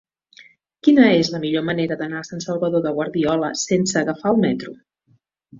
Quina 0.87 1.03
és 1.17 1.27
la 1.33 1.41
millor 1.43 1.65
manera 1.67 1.99
d'anar 2.01 2.21
a 2.23 2.27
Sant 2.29 2.43
Salvador 2.47 2.85
de 2.87 2.95
Guardiola 2.97 3.53
sense 3.67 4.03
agafar 4.03 4.37
el 4.37 4.45
metro? 4.49 4.75